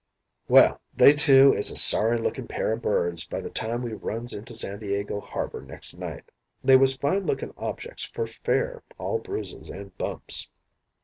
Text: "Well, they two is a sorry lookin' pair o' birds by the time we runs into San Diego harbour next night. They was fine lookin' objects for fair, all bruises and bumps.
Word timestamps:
"Well, 0.47 0.81
they 0.95 1.13
two 1.13 1.53
is 1.53 1.69
a 1.69 1.75
sorry 1.75 2.17
lookin' 2.17 2.47
pair 2.47 2.73
o' 2.73 2.75
birds 2.75 3.23
by 3.23 3.39
the 3.39 3.51
time 3.51 3.83
we 3.83 3.93
runs 3.93 4.33
into 4.33 4.55
San 4.55 4.79
Diego 4.79 5.19
harbour 5.19 5.61
next 5.61 5.95
night. 5.95 6.31
They 6.63 6.75
was 6.75 6.95
fine 6.95 7.27
lookin' 7.27 7.53
objects 7.55 8.05
for 8.07 8.25
fair, 8.25 8.81
all 8.97 9.19
bruises 9.19 9.69
and 9.69 9.95
bumps. 9.99 10.47